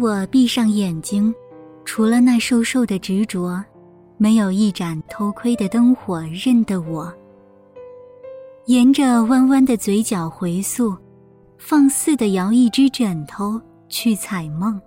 [0.00, 1.32] 我闭上眼睛，
[1.84, 3.62] 除了那瘦瘦的执着，
[4.16, 7.12] 没有一盏偷窥的灯火认得我。
[8.64, 10.96] 沿着弯弯的嘴角回溯，
[11.58, 14.80] 放肆的摇一只枕头去采梦。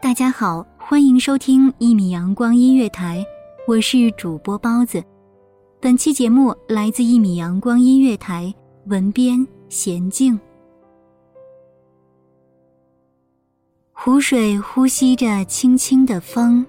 [0.00, 3.22] 大家好，欢迎收听一米阳光音乐台，
[3.68, 5.04] 我是主播包子。
[5.82, 8.54] 本期节目来自一米阳光音乐台，
[8.86, 10.40] 文编娴静。
[13.98, 16.64] 湖水呼吸着轻轻的风，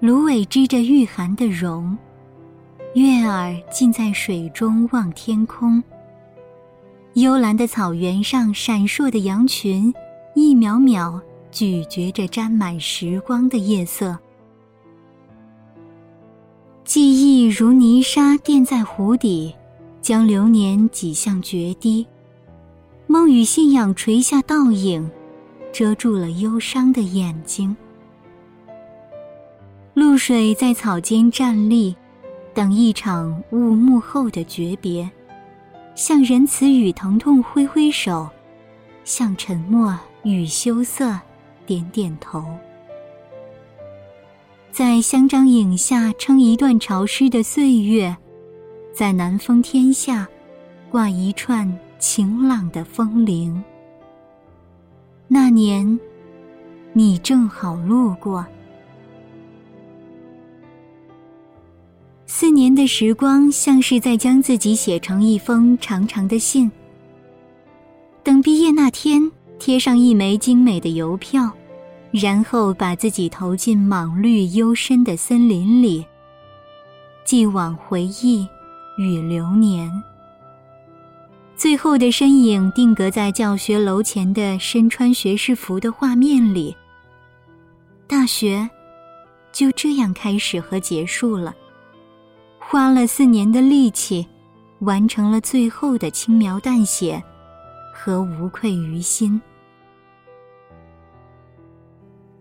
[0.00, 1.96] 芦苇织着御寒的绒，
[2.94, 5.82] 月儿浸在水中望天空。
[7.14, 9.94] 幽蓝的草原上闪烁的羊群，
[10.34, 11.18] 一秒秒
[11.52, 14.18] 咀嚼着沾满时光的夜色。
[16.84, 19.54] 记忆如泥沙垫在湖底，
[20.02, 22.04] 将流年挤向决堤。
[23.06, 25.08] 梦与信仰垂下倒影。
[25.72, 27.76] 遮住了忧伤的眼睛。
[29.94, 31.94] 露水在草间站立，
[32.54, 35.10] 等一场雾幕后的诀别，
[35.94, 38.28] 向仁慈与疼痛挥挥手，
[39.04, 41.18] 向沉默与羞涩
[41.66, 42.44] 点点头。
[44.70, 48.16] 在香樟影下撑一段潮湿的岁月，
[48.94, 50.26] 在南风天下
[50.90, 53.62] 挂一串晴朗的风铃。
[55.32, 56.00] 那年，
[56.92, 58.44] 你正好路过。
[62.26, 66.68] 四年的时光，像是在将自己写成一封长长的信。
[68.24, 69.30] 等毕业那天，
[69.60, 71.48] 贴上一枚精美的邮票，
[72.10, 76.04] 然后把自己投进莽绿幽深的森林里，
[77.24, 78.44] 寄往回忆
[78.98, 79.88] 与流年。
[81.60, 86.74] 最后的身影定格在教学楼前的身穿学士服的画面里。
[88.06, 88.66] 大学
[89.52, 91.54] 就这样开始和结束了，
[92.58, 94.26] 花了四年的力气，
[94.78, 97.22] 完成了最后的轻描淡写
[97.92, 99.38] 和无愧于心。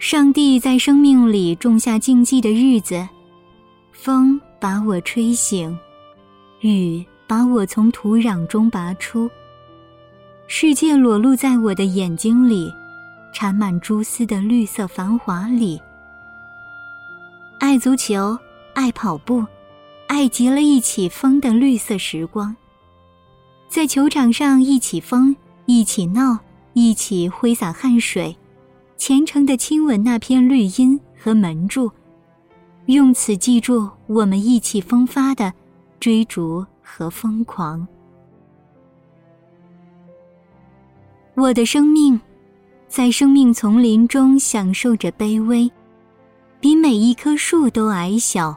[0.00, 3.08] 上帝在生命里种下静寂的日子，
[3.92, 5.78] 风把我吹醒，
[6.62, 7.06] 雨。
[7.26, 9.30] 把我从土壤中拔出，
[10.46, 12.72] 世界裸露在我的眼睛里，
[13.32, 15.80] 缠满蛛丝的绿色繁华里。
[17.58, 18.38] 爱足球，
[18.74, 19.44] 爱跑步，
[20.06, 22.54] 爱极了一起疯的绿色时光。
[23.68, 26.38] 在球场上一起疯，一起闹，
[26.74, 28.36] 一起挥洒汗水，
[28.96, 31.90] 虔诚的亲吻那片绿荫和门柱，
[32.86, 35.52] 用此记住我们意气风发的
[35.98, 36.64] 追逐。
[36.84, 37.84] 和疯狂，
[41.34, 42.20] 我的生命
[42.86, 45.68] 在生命丛林中享受着卑微，
[46.60, 48.56] 比每一棵树都矮小，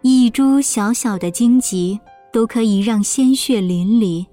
[0.00, 2.00] 一株小小的荆棘
[2.32, 4.26] 都可以让鲜血淋漓，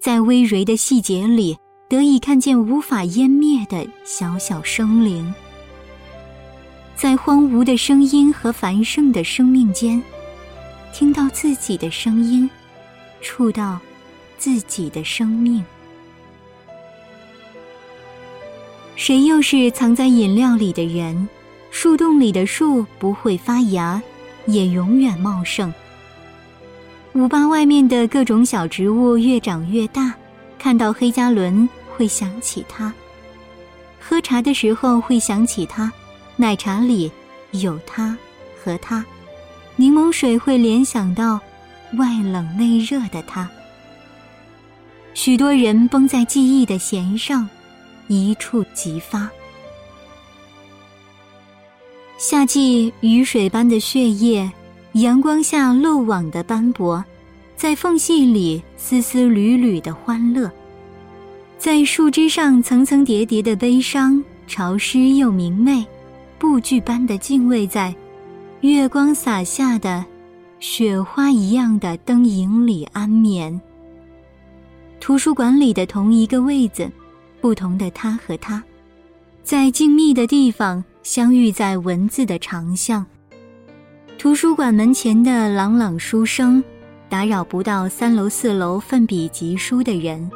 [0.00, 1.56] 在微蕤的细节里
[1.88, 5.32] 得以看见无法湮灭的小小生灵，
[6.96, 10.02] 在荒芜的声音和繁盛的生命间，
[10.92, 12.50] 听到自己的声音。
[13.20, 13.78] 触到
[14.38, 15.64] 自己的生命，
[18.96, 21.28] 谁又是藏在饮料里的人？
[21.70, 24.02] 树洞里的树不会发芽，
[24.46, 25.72] 也永远茂盛。
[27.12, 30.12] 五八外面的各种小植物越长越大，
[30.58, 32.92] 看到黑加仑会想起他，
[34.00, 35.92] 喝茶的时候会想起他，
[36.36, 37.10] 奶茶里
[37.52, 38.16] 有他
[38.60, 39.04] 和他，
[39.76, 41.40] 柠檬水会联想到
[41.96, 43.48] 外冷内热的他。
[45.14, 47.48] 许多人绷在记忆的弦上，
[48.08, 49.28] 一触即发。
[52.18, 54.50] 夏季雨水般的血液，
[54.92, 57.04] 阳光下漏网的斑驳。
[57.56, 60.50] 在缝隙里丝丝缕缕的欢乐，
[61.58, 65.84] 在树枝上层层叠叠的悲伤，潮湿又明媚，
[66.38, 67.94] 布剧般的敬畏在
[68.62, 70.02] 月光洒下的
[70.60, 73.58] 雪花一样的灯影里安眠。
[75.00, 76.88] 图书馆里的同一个位子，
[77.40, 78.62] 不同的他和他，
[79.42, 83.04] 在静谧的地方相遇在文字的长巷。
[84.18, 86.62] 图书馆门前的朗朗书声。
[87.08, 90.30] 打扰不到三楼四楼奋笔疾书的人。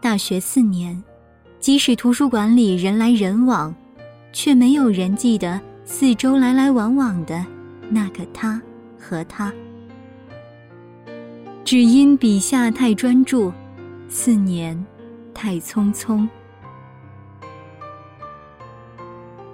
[0.00, 1.00] 大学四年，
[1.60, 3.72] 即使图书馆里人来人往，
[4.32, 7.46] 却没有人记得四周来来往往的
[7.88, 8.60] 那个他
[9.06, 9.52] 和他。
[11.64, 13.52] 只因笔下太专注，
[14.08, 14.84] 四年
[15.32, 16.28] 太匆匆。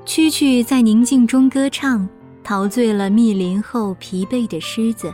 [0.06, 2.08] 蛐蛐在宁静中歌唱，
[2.43, 5.12] 陶醉了密林后疲惫的狮子。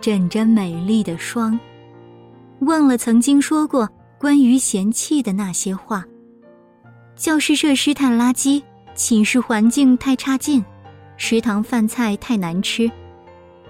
[0.00, 1.58] 枕着美丽的霜，
[2.60, 6.04] 忘了曾经说过关于嫌弃的那些话。
[7.16, 8.62] 教室设施太垃圾，
[8.94, 10.64] 寝室环境太差劲，
[11.16, 12.88] 食堂饭菜太难吃。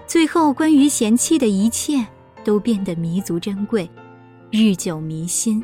[0.07, 2.05] 最后，关于嫌弃的一切
[2.43, 3.89] 都变得弥足珍贵，
[4.49, 5.61] 日久弥新。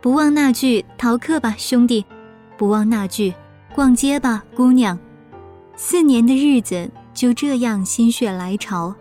[0.00, 2.02] 不忘那句“逃课吧，兄弟”，
[2.56, 3.34] 不忘那句
[3.74, 4.98] “逛街吧，姑娘”。
[5.76, 8.94] 四年的日子就这样心血来潮。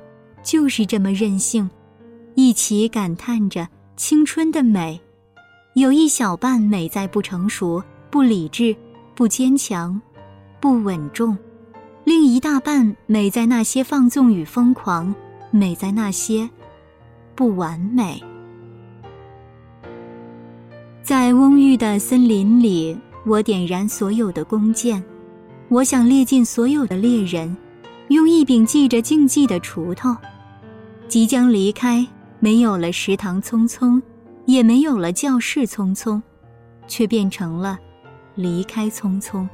[0.44, 1.70] 就是这么任性，
[2.34, 4.98] 一起感叹着青春的美。
[5.74, 8.74] 有一小半美在不成熟、不理智、
[9.14, 10.02] 不坚强、
[10.62, 11.36] 不稳重；
[12.08, 15.14] 另一大半美在那些放纵与疯狂，
[15.52, 16.50] 美在那些
[17.36, 18.24] 不完美。
[21.04, 25.04] 在蓊郁的森林里，我点燃所有的弓箭，
[25.68, 27.54] 我想猎尽所有的猎人，
[28.08, 30.16] 用一柄系着竞技的锄头。
[31.10, 32.08] 即将离开，
[32.40, 34.02] 没有了食堂匆匆，
[34.46, 36.22] 也没有了教室匆匆，
[36.88, 37.78] 却变成了
[38.36, 39.46] 离开匆匆。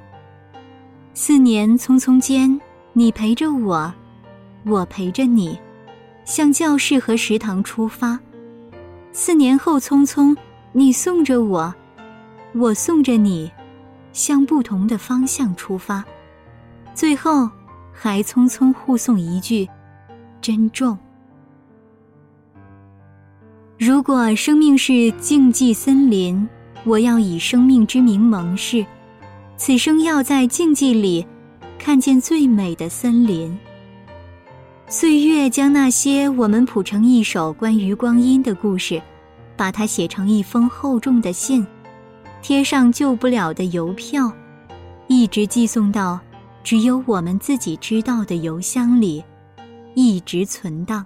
[1.15, 2.59] 四年匆匆间，
[2.91, 3.93] 你陪着我，
[4.65, 5.55] 我陪着你，
[6.25, 8.19] 向教室和食堂出发。
[9.11, 10.35] 四年后匆匆，
[10.71, 11.71] 你送着我，
[12.55, 13.51] 我送着你，
[14.11, 16.03] 向不同的方向出发。
[16.95, 17.47] 最后，
[17.93, 19.69] 还匆匆互送一句：
[20.41, 20.97] 珍重。
[23.77, 26.49] 如果生命是竞技森林，
[26.83, 28.83] 我要以生命之名盟誓，
[29.55, 31.25] 此生要在静寂里
[31.79, 33.57] 看见最美的森林。
[34.87, 39.01] 岁月将那些我们谱成一首关于光阴的故事，
[39.55, 41.65] 把它写成一封厚重的信，
[42.41, 44.31] 贴上救不了的邮票，
[45.07, 46.19] 一直寄送到
[46.63, 49.23] 只有我们自己知道的邮箱里，
[49.95, 51.05] 一直存档。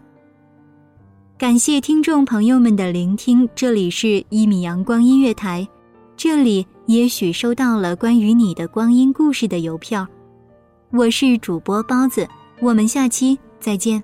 [1.38, 5.68] 感谢听众朋友们的聆听，这里是一米阳光音乐台，
[6.18, 10.08] 这里也许收到了关于你的光阴故事的邮票，
[10.90, 12.28] 我是主播包子，
[12.60, 14.04] 我们下期再见。